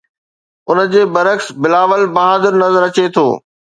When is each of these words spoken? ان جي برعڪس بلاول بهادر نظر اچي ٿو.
ان 0.69 0.79
جي 0.95 1.03
برعڪس 1.17 1.47
بلاول 1.67 2.03
بهادر 2.17 2.59
نظر 2.65 2.87
اچي 2.89 3.05
ٿو. 3.19 3.27